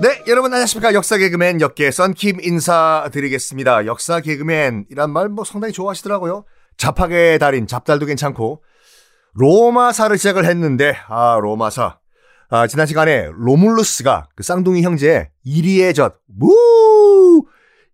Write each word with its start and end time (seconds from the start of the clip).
네, 0.00 0.22
여러분 0.26 0.52
안녕하십니까. 0.52 0.92
역사 0.92 1.16
개그맨 1.16 1.60
역계 1.60 1.90
썬킴 1.90 2.40
인사드리겠습니다. 2.40 3.86
역사 3.86 4.20
개그맨이란 4.20 5.10
말 5.10 5.28
뭐 5.28 5.44
상당히 5.44 5.72
좋아하시더라고요. 5.72 6.44
잡학의 6.76 7.38
달인 7.38 7.66
잡달도 7.66 8.06
괜찮고 8.06 8.62
로마사를 9.34 10.16
시작을 10.18 10.44
했는데 10.46 10.96
아 11.08 11.38
로마사 11.40 11.98
아, 12.50 12.66
지난 12.66 12.86
시간에 12.86 13.30
로물루스가 13.32 14.28
그 14.36 14.42
쌍둥이 14.42 14.82
형제 14.82 15.30
이리의 15.44 15.94
젖, 15.94 16.16
무 16.26 17.44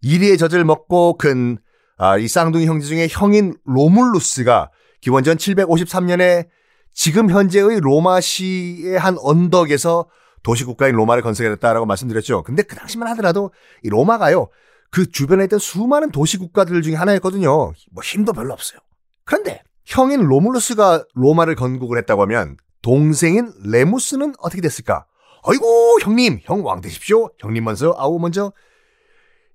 이리의 0.03 0.39
젖을 0.39 0.65
먹고 0.65 1.17
큰 1.19 1.59
아, 1.99 2.17
이 2.19 2.27
쌍둥이 2.29 2.67
형제 2.67 2.87
중에 2.87 3.09
형인 3.11 3.55
로물루스가 3.65 4.71
기원전 5.01 5.37
753년에 5.37 6.49
지금 6.93 7.31
현재의 7.31 7.81
로마시의 7.81 8.99
한 8.99 9.17
언덕에서 9.19 10.09
도시국가인 10.43 10.95
로마를 10.95 11.23
건설했다라고 11.23 11.87
말씀드렸죠. 11.87 12.43
근데 12.43 12.63
그 12.63 12.77
당시만 12.77 13.09
하더라도 13.11 13.53
이 13.83 13.89
로마가요, 13.89 14.49
그 14.91 15.11
주변에 15.11 15.45
있던 15.45 15.59
수많은 15.59 16.11
도시국가들 16.11 16.83
중에 16.83 16.95
하나였거든요. 16.95 17.49
뭐 17.49 18.03
힘도 18.03 18.33
별로 18.33 18.53
없어요. 18.53 18.81
그런데 19.25 19.63
형인 19.85 20.23
로물루스가 20.23 21.05
로마를 21.15 21.55
건국을 21.55 21.99
했다고 21.99 22.23
하면 22.23 22.57
동생인 22.83 23.53
레무스는 23.65 24.35
어떻게 24.39 24.61
됐을까? 24.63 25.05
아이고, 25.45 25.99
형님, 26.03 26.41
형 26.43 26.65
왕 26.65 26.81
되십시오. 26.81 27.31
형님 27.39 27.65
먼저, 27.65 27.95
아우 27.99 28.19
먼저. 28.19 28.53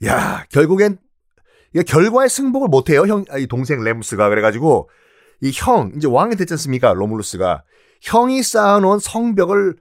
야, 0.05 0.45
결국엔 0.49 0.97
결과에 1.87 2.27
승복을 2.27 2.67
못해요. 2.69 3.01
형, 3.01 3.25
이 3.37 3.47
동생 3.47 3.81
레무스가 3.83 4.29
그래가지고 4.29 4.89
이 5.41 5.51
형, 5.53 5.91
이제 5.95 6.07
왕이 6.07 6.35
됐지 6.37 6.53
않습니까? 6.53 6.93
로물루스가 6.93 7.63
형이 8.01 8.43
쌓아놓은 8.43 8.99
성벽을 8.99 9.75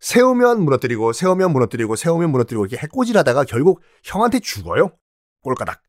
세우면 0.00 0.62
무너뜨리고 0.62 1.12
세우면 1.12 1.52
무너뜨리고 1.52 1.96
세우면 1.96 2.30
무너뜨리고 2.30 2.66
이렇게 2.66 2.82
해꼬질하다가 2.82 3.44
결국 3.44 3.80
형한테 4.04 4.40
죽어요. 4.40 4.92
꼴까닥. 5.42 5.82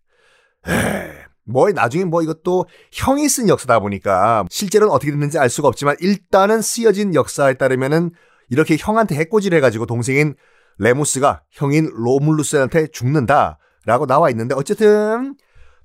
뭐 1.46 1.70
나중에 1.72 2.06
뭐 2.06 2.22
이것도 2.22 2.68
형이 2.92 3.28
쓴 3.28 3.50
역사다 3.50 3.80
보니까 3.80 4.46
실제로는 4.50 4.94
어떻게 4.94 5.12
됐는지 5.12 5.40
알 5.40 5.50
수가 5.50 5.68
없지만 5.68 5.96
일단은 6.00 6.62
쓰여진 6.62 7.16
역사에 7.16 7.56
따르면은 7.56 8.12
이렇게 8.50 8.78
형한테 8.80 9.16
해꼬질 9.16 9.54
해가지고 9.56 9.86
동생인 9.86 10.36
레무스가 10.78 11.44
형인 11.52 11.90
로물루스한테 11.92 12.88
죽는다라고 12.88 14.06
나와 14.08 14.30
있는데 14.30 14.56
어쨌든 14.56 15.36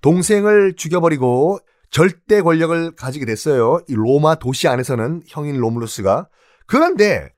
동생을 0.00 0.74
죽여버리고 0.76 1.58
절대 1.90 2.42
권력을 2.42 2.94
가지게 2.94 3.24
됐어요. 3.24 3.80
이 3.88 3.94
로마 3.94 4.34
도시 4.36 4.68
안에서는 4.68 5.22
형인 5.26 5.56
로물루스가 5.56 6.28
그런데 6.66 7.33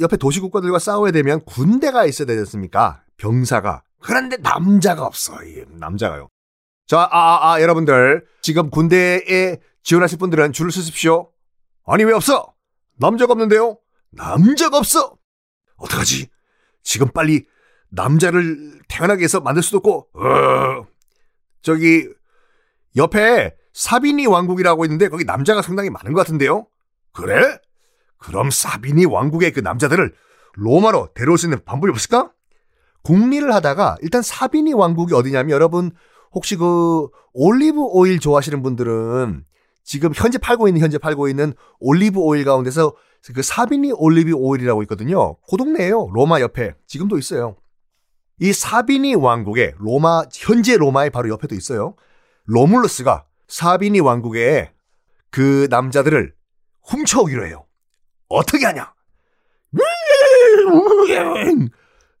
옆에 0.00 0.16
도시국가들과 0.16 0.78
싸워야 0.78 1.10
되면 1.10 1.40
군대가 1.44 2.04
있어야 2.04 2.26
되지 2.26 2.40
않습니까? 2.40 3.02
병사가. 3.16 3.82
그런데 4.00 4.36
남자가 4.36 5.04
없어. 5.04 5.42
이 5.44 5.64
남자가요. 5.68 6.28
자, 6.86 7.00
아, 7.00 7.08
아, 7.10 7.52
아, 7.54 7.62
여러분들. 7.62 8.26
지금 8.42 8.70
군대에 8.70 9.58
지원하실 9.82 10.18
분들은 10.18 10.52
줄을 10.52 10.70
서십시오. 10.70 11.32
아니, 11.86 12.04
왜 12.04 12.12
없어? 12.12 12.54
남자가 12.98 13.32
없는데요? 13.32 13.78
남자가 14.10 14.78
없어! 14.78 15.16
어떡하지? 15.76 16.28
지금 16.82 17.08
빨리 17.08 17.46
남자를 17.88 18.80
태어나게 18.88 19.24
해서 19.24 19.40
만들 19.40 19.62
수도 19.62 19.78
없고, 19.78 20.08
어, 20.14 20.86
저기, 21.62 22.08
옆에 22.96 23.54
사비니 23.72 24.26
왕국이라고 24.26 24.84
있는데 24.86 25.08
거기 25.08 25.24
남자가 25.24 25.60
상당히 25.62 25.90
많은 25.90 26.12
것 26.12 26.20
같은데요? 26.20 26.66
그래? 27.12 27.58
그럼 28.18 28.50
사비니 28.50 29.04
왕국의 29.06 29.52
그 29.52 29.60
남자들을 29.60 30.14
로마로 30.54 31.10
데려올 31.14 31.38
수 31.38 31.46
있는 31.46 31.58
방법이 31.64 31.90
없을까? 31.90 32.32
궁리를 33.02 33.52
하다가 33.54 33.96
일단 34.00 34.22
사비니 34.22 34.72
왕국이 34.72 35.14
어디냐면 35.14 35.50
여러분 35.50 35.92
혹시 36.32 36.56
그 36.56 37.08
올리브 37.34 37.80
오일 37.80 38.18
좋아하시는 38.18 38.62
분들은 38.62 39.44
지금 39.84 40.10
현재 40.14 40.38
팔고 40.38 40.66
있는 40.66 40.80
현재 40.82 40.98
팔고 40.98 41.28
있는 41.28 41.54
올리브 41.78 42.18
오일 42.18 42.44
가운데서 42.44 42.94
그 43.34 43.42
사비니 43.42 43.92
올리브 43.92 44.32
오일이라고 44.32 44.82
있거든요. 44.82 45.36
그 45.48 45.56
동네에요. 45.56 46.10
로마 46.12 46.40
옆에 46.40 46.74
지금도 46.86 47.18
있어요. 47.18 47.56
이 48.40 48.52
사비니 48.52 49.14
왕국의 49.14 49.74
로마 49.78 50.22
현재 50.32 50.76
로마의 50.76 51.10
바로 51.10 51.28
옆에도 51.28 51.54
있어요. 51.54 51.94
로물루스가 52.46 53.24
사비니 53.48 54.00
왕국의 54.00 54.72
그 55.30 55.68
남자들을 55.70 56.34
훔쳐오기로 56.84 57.46
해요. 57.46 57.65
어떻게 58.28 58.66
하냐? 58.66 58.92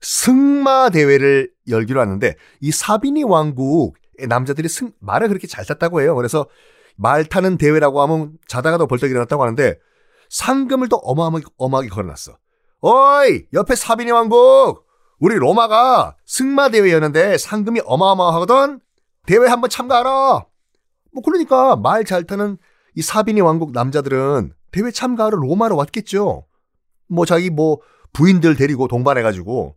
승마 0.00 0.90
대회를 0.90 1.50
열기로 1.68 2.00
하는데 2.00 2.34
이 2.60 2.70
사비니 2.70 3.24
왕국의 3.24 4.28
남자들이 4.28 4.68
승 4.68 4.92
말을 5.00 5.28
그렇게 5.28 5.46
잘 5.46 5.64
탔다고 5.64 6.00
해요. 6.00 6.14
그래서 6.14 6.46
말 6.96 7.24
타는 7.24 7.58
대회라고 7.58 8.00
하면 8.02 8.38
자다가도 8.46 8.86
벌떡 8.86 9.10
일어났다고 9.10 9.42
하는데 9.42 9.78
상금을 10.30 10.88
또 10.88 10.96
어마어마하게, 10.96 11.44
어마하게 11.56 11.88
걸어놨어. 11.88 12.36
어이 12.80 13.46
옆에 13.52 13.74
사비니 13.74 14.10
왕국 14.10 14.86
우리 15.18 15.34
로마가 15.36 16.16
승마 16.26 16.68
대회였는데 16.70 17.38
상금이 17.38 17.80
어마어마하거든. 17.84 18.80
대회 19.26 19.46
한번 19.48 19.70
참가하라. 19.70 20.44
뭐 21.12 21.22
그러니까 21.24 21.76
말 21.76 22.04
잘 22.04 22.24
타는 22.24 22.58
이 22.94 23.02
사비니 23.02 23.40
왕국 23.40 23.72
남자들은 23.72 24.52
대회 24.76 24.90
참가하러 24.90 25.38
로마로 25.38 25.74
왔겠죠. 25.76 26.46
뭐 27.08 27.24
자기 27.24 27.48
뭐 27.48 27.80
부인들 28.12 28.56
데리고 28.56 28.88
동반해가지고 28.88 29.74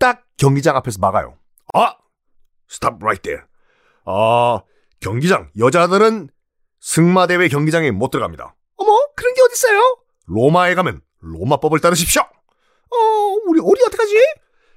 딱 0.00 0.24
경기장 0.36 0.74
앞에서 0.76 0.98
막아요. 1.00 1.38
아, 1.72 1.94
stop 2.68 2.96
right 3.00 3.22
there. 3.22 3.44
아, 4.06 4.60
경기장 4.98 5.50
여자들은 5.56 6.30
승마 6.80 7.28
대회 7.28 7.46
경기장에 7.48 7.92
못 7.92 8.10
들어갑니다. 8.10 8.56
어머, 8.76 8.92
그런 9.14 9.34
게 9.34 9.42
어딨어요? 9.42 9.98
로마에 10.26 10.74
가면 10.74 11.00
로마법을 11.20 11.78
따르십시오. 11.78 12.22
어, 12.22 12.96
우리 13.46 13.60
우리 13.60 13.80
어떡하지? 13.86 14.14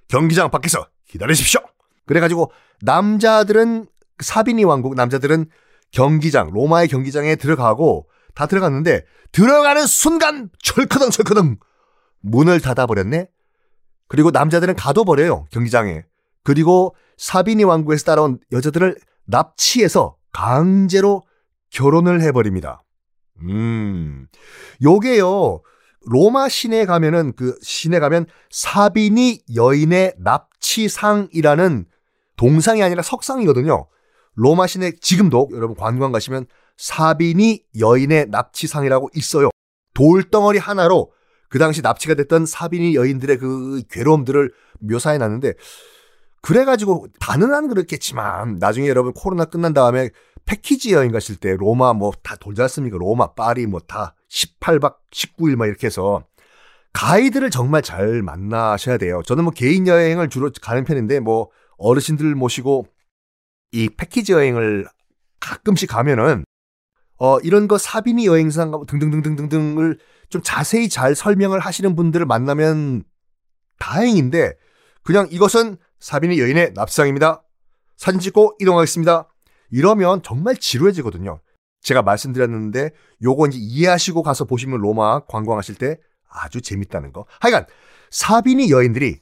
경기장 0.08 0.52
밖에서 0.52 0.88
기다리십시오. 1.08 1.62
그래가지고 2.06 2.52
남자들은 2.82 3.88
사비니 4.20 4.64
왕국 4.66 4.94
남자들은 4.94 5.50
경기장 5.92 6.52
로마의 6.52 6.88
경기장에 6.90 7.36
들어가고 7.38 8.08
다 8.38 8.46
들어갔는데 8.46 9.04
들어가는 9.32 9.88
순간 9.88 10.50
철커덩 10.62 11.10
철커덩 11.10 11.58
문을 12.22 12.62
닫아버렸네. 12.62 13.30
그리고 14.08 14.30
남자들은 14.30 14.76
가둬버려요 14.76 15.46
경기장에. 15.52 16.04
그리고 16.44 16.96
사비니 17.18 17.64
왕국에서 17.64 18.06
따라온 18.06 18.40
여자들을 18.52 18.96
납치해서 19.26 20.18
강제로 20.32 21.26
결혼을 21.72 22.22
해버립니다. 22.22 22.84
음, 23.42 24.28
요게요. 24.84 25.62
로마 26.06 26.48
시내에 26.48 26.86
가면은 26.86 27.34
그 27.36 27.58
시내 27.64 28.00
가면 28.00 28.28
사비니 28.52 29.46
여인의 29.56 30.14
납치상이라는 30.20 31.86
동상이 32.36 32.84
아니라 32.84 33.02
석상이거든요. 33.02 33.88
로마 34.36 34.68
시내 34.68 34.92
지금도 34.92 35.50
여러분 35.54 35.76
관광 35.76 36.12
가시면 36.12 36.46
사비니 36.78 37.64
여인의 37.80 38.28
납치상이라고 38.30 39.10
있어요. 39.16 39.50
돌덩어리 39.94 40.60
하나로 40.60 41.12
그 41.50 41.60
당시 41.60 41.82
납치가 41.82 42.14
됐던 42.14 42.46
사비니 42.46 42.96
여인들의 42.96 43.38
그 43.38 43.82
괴로움들을 43.90 44.52
묘사해 44.80 45.18
놨는데 45.18 45.54
그래가지고 46.42 47.08
다는 47.20 47.68
그렇겠지만 47.68 48.58
나중에 48.60 48.88
여러분 48.88 49.12
코로나 49.14 49.46
끝난 49.46 49.74
다음에 49.74 50.10
패키지 50.46 50.94
여행 50.94 51.12
가실 51.12 51.36
때 51.36 51.56
로마 51.58 51.94
뭐 51.94 52.12
다 52.24 52.36
돌지 52.38 52.62
않습니까? 52.62 52.98
로마, 52.98 53.34
파리 53.34 53.66
뭐 53.66 53.82
다 53.82 54.16
18박 54.30 54.96
19일 55.12 55.56
막 55.56 55.66
이렇게 55.68 55.88
해서 55.88 56.24
가이드를 56.94 57.50
정말 57.50 57.82
잘 57.82 58.22
만나셔야 58.24 58.98
돼요. 58.98 59.22
저는 59.26 59.44
뭐 59.44 59.54
개인 59.54 59.88
여행을 59.88 60.30
주로 60.30 60.50
가는 60.62 60.84
편인데 60.84 61.20
뭐 61.20 61.50
어르신들 61.78 62.34
모시고 62.36 62.88
이 63.72 63.90
패키지 63.90 64.32
여행을 64.32 64.88
가끔씩 65.40 65.90
가면은 65.90 66.44
어 67.18 67.40
이런 67.40 67.68
거 67.68 67.78
사비니 67.78 68.28
여행상 68.28 68.72
등등등등등등을 68.88 70.00
좀 70.30 70.42
자세히 70.44 70.90
잘 70.90 71.16
설명을 71.16 71.60
하시는 71.60 71.96
분들을 71.96 72.26
만나면 72.26 73.04
다행인데 73.80 74.54
그냥 75.04 75.28
이것은 75.32 75.78
사비니 76.00 76.40
여인의 76.40 76.74
납상입니다. 76.74 77.44
사진 77.96 78.20
찍고 78.20 78.58
이동하겠습니다. 78.60 79.28
이러면 79.72 80.22
정말 80.24 80.56
지루해지거든요. 80.56 81.40
제가 81.82 82.02
말씀드렸는데 82.02 82.92
요거 83.24 83.48
이제 83.48 83.58
이해하시고 83.60 84.22
가서 84.22 84.46
보시면 84.46 84.80
로마 84.80 85.22
관광하실 85.22 85.76
때 85.76 85.98
아주 86.30 86.62
재밌다는 86.62 87.14
거. 87.14 87.26
하여간 87.40 87.66
사비니 88.12 88.70
여인들이 88.70 89.20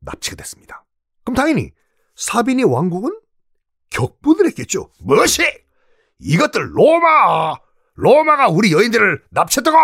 납치가 0.00 0.36
됐습니다. 0.36 0.84
그럼 1.24 1.34
당연히 1.34 1.72
사비니 2.16 2.64
왕국은 2.64 3.18
격분을 3.90 4.46
했겠죠. 4.48 4.90
무엇이? 5.00 5.42
이것들 6.18 6.76
로마! 6.76 7.54
로마가 7.94 8.48
우리 8.48 8.72
여인들을 8.72 9.22
납치했다고! 9.30 9.76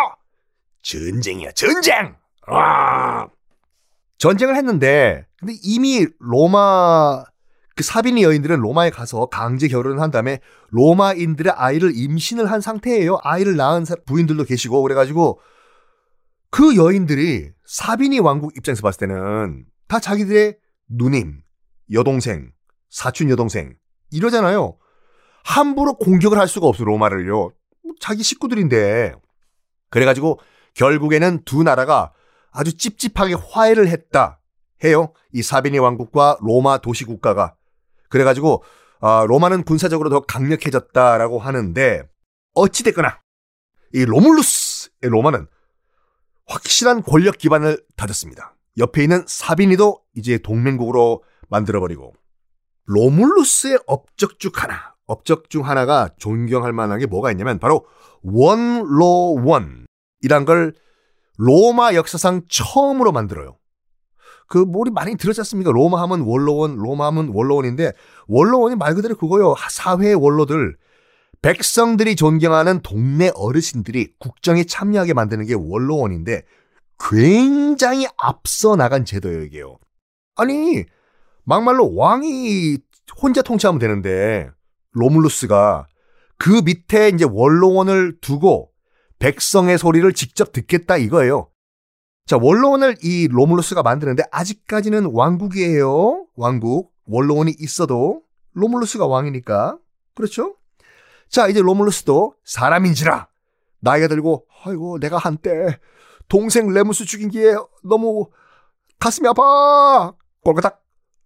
전쟁이야, 0.83 1.53
전쟁! 1.53 2.17
와! 2.49 3.29
전쟁을 4.19 4.57
했는데 4.57 5.27
근데 5.39 5.55
이미 5.63 6.07
로마 6.19 7.25
그 7.75 7.83
사비니 7.83 8.23
여인들은 8.23 8.61
로마에 8.61 8.91
가서 8.91 9.27
강제 9.27 9.67
결혼을 9.67 10.01
한 10.01 10.11
다음에 10.11 10.41
로마인들의 10.69 11.51
아이를 11.57 11.93
임신을 11.95 12.51
한 12.51 12.61
상태예요. 12.61 13.19
아이를 13.23 13.57
낳은 13.57 13.85
부인들도 14.05 14.45
계시고 14.45 14.83
그래가지고 14.83 15.41
그 16.51 16.77
여인들이 16.77 17.53
사비니 17.65 18.19
왕국 18.19 18.55
입장에서 18.57 18.83
봤을 18.83 18.99
때는 19.09 19.65
다 19.89 19.99
자기들의 20.01 20.59
누님, 20.91 21.41
여동생, 21.93 22.53
사촌 22.91 23.31
여동생 23.31 23.75
이러잖아요. 24.11 24.77
함부로 25.45 25.95
공격을 25.95 26.39
할 26.39 26.49
수가 26.49 26.67
없어 26.67 26.85
로마를요. 26.85 27.35
뭐 27.35 27.95
자기 28.01 28.23
식구들인데 28.23 29.15
그래가지고 29.91 30.41
결국에는 30.75 31.43
두 31.45 31.63
나라가 31.63 32.13
아주 32.53 32.77
찝찝하게 32.77 33.35
화해를 33.35 33.89
했다 33.89 34.41
해요. 34.85 35.13
이 35.33 35.43
사비니 35.43 35.79
왕국과 35.79 36.39
로마 36.41 36.79
도시 36.79 37.05
국가가 37.05 37.55
그래가지고 38.09 38.65
어, 39.01 39.27
로마는 39.27 39.65
군사적으로 39.65 40.11
더 40.11 40.21
강력해졌다라고 40.21 41.39
하는데 41.39 42.03
어찌 42.55 42.85
됐거나 42.85 43.21
이 43.95 44.05
로물루스의 44.05 45.11
로마는 45.11 45.47
확실한 46.47 47.03
권력 47.03 47.39
기반을 47.39 47.83
다졌습니다. 47.97 48.57
옆에 48.79 49.03
있는 49.03 49.25
사비니도 49.27 50.03
이제 50.17 50.39
동맹국으로 50.39 51.23
만들어버리고 51.49 52.15
로물루스의 52.87 53.79
업적 53.87 54.39
중 54.39 54.51
하나, 54.55 54.95
업적 55.11 55.51
중 55.51 55.67
하나가 55.67 56.09
존경할 56.19 56.73
만한 56.73 57.01
게 57.01 57.07
뭐가 57.07 57.33
있냐면 57.33 57.59
바로 57.59 57.85
원로원이란 58.23 59.85
걸 60.47 60.73
로마 61.37 61.95
역사상 61.95 62.43
처음으로 62.49 63.11
만들어요. 63.11 63.57
그 64.47 64.59
뭐리 64.59 64.91
많이 64.91 65.17
들었지 65.17 65.41
않습니까? 65.41 65.73
로마 65.73 66.01
하면 66.03 66.21
원로원, 66.21 66.77
로마 66.77 67.07
하면 67.07 67.31
원로원인데 67.33 67.93
원로원이 68.29 68.77
말 68.77 68.95
그대로 68.95 69.17
그거요. 69.17 69.55
사회의 69.69 70.15
원로들 70.15 70.77
백성들이 71.43 72.17
존경하는 72.17 72.81
동네 72.81 73.31
어르신들이 73.35 74.13
국정에 74.19 74.65
참여하게 74.65 75.15
만드는 75.15 75.47
게 75.47 75.55
원로원인데 75.55 76.43
굉장히 76.99 78.07
앞서 78.19 78.77
나간 78.77 79.05
제도예요, 79.05 79.43
이게요. 79.45 79.79
아니, 80.37 80.85
막말로 81.45 81.95
왕이 81.97 82.77
혼자 83.21 83.43
통치하면 83.43 83.79
되는데 83.79 84.51
로물루스가 84.93 85.87
그 86.39 86.63
밑에 86.65 87.09
이제 87.09 87.27
원로원을 87.29 88.19
두고 88.21 88.71
백성의 89.19 89.79
소리를 89.79 90.11
직접 90.15 90.53
듣겠다 90.53 90.97
이거예요. 90.97 91.51
자, 92.27 92.39
원로원을 92.41 92.97
이 93.03 93.29
로물루스가 93.29 93.83
만드는데 93.83 94.23
아직까지는 94.31 95.11
왕국이에요. 95.13 96.27
왕국. 96.37 96.93
원로원이 97.07 97.57
있어도 97.59 98.23
로물루스가 98.53 99.07
왕이니까. 99.07 99.79
그렇죠? 100.15 100.57
자, 101.29 101.49
이제 101.49 101.61
로물루스도 101.61 102.35
사람인지라 102.45 103.29
나이가 103.81 104.09
들고 104.09 104.47
아이고 104.65 104.99
내가 104.99 105.19
한때 105.19 105.79
동생 106.29 106.73
레무스 106.73 107.05
죽인 107.05 107.31
게 107.31 107.55
너무 107.83 108.31
가슴이 108.99 109.27
아파. 109.29 110.15
꼴까닥 110.43 110.83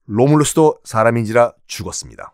로물루스도 0.06 0.81
사람인지라 0.84 1.52
죽었습니다. 1.67 2.33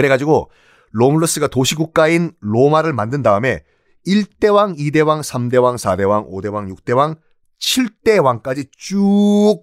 그래가지고 0.00 0.50
로물루스가 0.92 1.48
도시국가인 1.48 2.32
로마를 2.40 2.92
만든 2.94 3.22
다음에 3.22 3.62
1대왕, 4.06 4.78
2대왕, 4.78 5.20
3대왕, 5.20 5.76
4대왕, 5.76 6.30
5대왕, 6.30 6.74
6대왕, 6.74 7.18
7대왕까지 7.60 8.70
쭉 8.72 9.60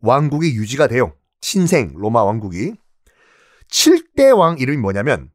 왕국이 0.00 0.54
유지가 0.54 0.86
돼요. 0.86 1.12
신생 1.42 1.92
로마 1.94 2.24
왕국이. 2.24 2.72
7대왕 3.70 4.60
이름이 4.60 4.78
뭐냐면 4.78 5.28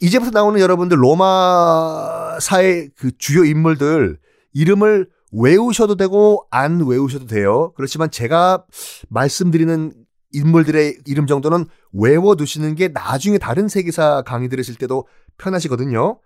이제부터 0.00 0.30
나오는 0.30 0.60
여러분들 0.60 1.02
로마사의 1.02 2.90
그 2.96 3.16
주요 3.16 3.44
인물들 3.44 4.18
이름을 4.52 5.08
외우셔도 5.32 5.96
되고 5.96 6.46
안 6.50 6.80
외우셔도 6.86 7.26
돼요. 7.26 7.72
그렇지만 7.76 8.10
제가 8.10 8.64
말씀드리는 9.08 10.05
인물들의 10.36 10.98
이름 11.06 11.26
정도는 11.26 11.64
외워두시는 11.92 12.74
게 12.74 12.88
나중에 12.88 13.38
다른 13.38 13.68
세계사 13.68 14.22
강의 14.26 14.50
들으실 14.50 14.74
때도 14.74 15.08
편하시거든요. 15.38 16.20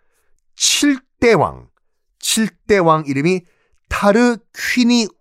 7대 0.56 1.38
왕. 1.38 1.68
7대 2.20 2.84
왕 2.84 3.04
이름이 3.06 3.42
타르퀴니우스예요. 3.88 5.12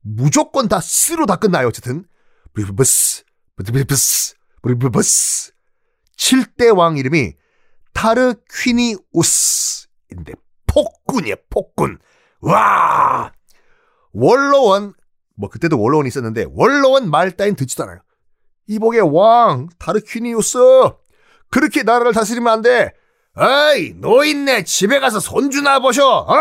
무조건 0.00 0.68
다 0.68 0.80
스로 0.80 1.24
다 1.26 1.36
끝나요. 1.36 1.68
어쨌든 1.68 2.04
브리브스 2.52 3.24
브리브스 3.56 4.34
브리브스 4.62 5.52
7대 6.16 6.76
왕 6.76 6.98
이름이 6.98 7.32
타르퀴니우스인데 7.94 9.04
폭군이에요. 10.66 11.36
폭군. 11.48 11.98
와 12.40 13.32
원로원 14.12 14.92
뭐 15.38 15.48
그때도 15.48 15.80
원로원이 15.80 16.08
있었는데 16.08 16.46
원로원 16.50 17.08
말 17.10 17.30
따윈 17.30 17.54
듣지도 17.56 17.84
않아요. 17.84 18.00
이복의 18.66 19.00
왕 19.14 19.68
타르퀴니우스 19.78 20.58
그렇게 21.50 21.84
나라를 21.84 22.12
다스리면 22.12 22.52
안 22.52 22.62
돼. 22.62 22.92
어이 23.34 23.94
노인네 23.94 24.64
집에 24.64 24.98
가서 25.00 25.20
손주나 25.20 25.78
보셔. 25.78 26.06
어? 26.06 26.34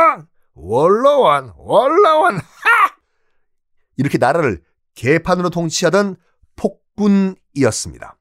원로원 0.56 1.54
원로원 1.58 2.38
하 2.38 2.42
이렇게 3.98 4.18
나라를 4.18 4.62
개판으로 4.96 5.52
통치하던 5.52 6.16
폭군이었습니다. 6.56 8.18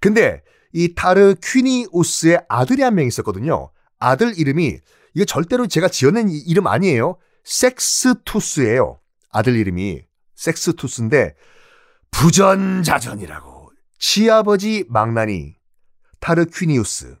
근데 0.00 0.42
이 0.74 0.94
타르퀴니우스의 0.94 2.44
아들이 2.48 2.82
한 2.82 2.94
명 2.94 3.06
있었거든요. 3.06 3.70
아들 3.98 4.38
이름이 4.38 4.78
이거 5.14 5.24
절대로 5.24 5.66
제가 5.66 5.88
지어낸 5.88 6.28
이름 6.28 6.66
아니에요. 6.66 7.16
섹스투스예요. 7.44 8.98
아들 9.32 9.56
이름이 9.56 10.04
섹스투스인데 10.36 11.34
부전자전이라고 12.10 13.72
시아버지 13.98 14.84
망나니 14.88 15.56
타르퀴니우스 16.20 17.16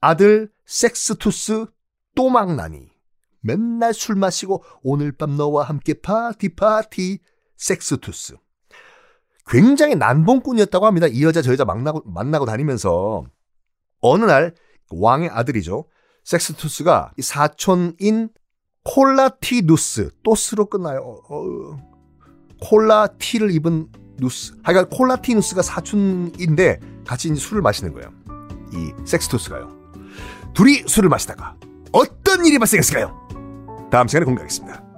아들 0.00 0.50
섹스투스 0.66 1.66
또 2.14 2.30
망나니 2.30 2.88
맨날 3.40 3.92
술 3.94 4.16
마시고 4.16 4.64
오늘 4.82 5.12
밤 5.12 5.36
너와 5.36 5.64
함께 5.64 5.94
파티 5.94 6.54
파티 6.54 7.20
섹스투스 7.56 8.36
굉장히 9.46 9.96
난봉꾼이었다고 9.96 10.86
합니다. 10.86 11.06
이 11.08 11.24
여자 11.24 11.42
저 11.42 11.52
여자 11.52 11.64
만나고 11.64 12.02
만나고 12.08 12.46
다니면서 12.46 13.24
어느 14.00 14.24
날 14.24 14.54
왕의 14.90 15.30
아들이죠. 15.30 15.88
섹스투스가 16.24 17.12
사촌인 17.20 18.30
콜라티누스 18.84 20.10
또스로 20.22 20.66
끝나요. 20.66 21.20
어, 21.28 21.78
콜라티를 22.60 23.50
입은 23.52 23.88
누스. 24.18 24.54
하여간 24.62 24.88
콜라티누스가 24.90 25.62
사촌인데 25.62 26.80
같이 27.06 27.34
술을 27.34 27.62
마시는 27.62 27.92
거예요. 27.92 28.10
이 28.72 28.92
섹스투스가요. 29.06 29.68
둘이 30.54 30.84
술을 30.86 31.08
마시다가 31.08 31.56
어떤 31.92 32.44
일이 32.44 32.58
발생했을까요? 32.58 33.88
다음 33.90 34.06
시간에 34.08 34.24
공개하겠습니다. 34.24 34.91